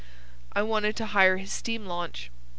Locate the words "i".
0.53-0.63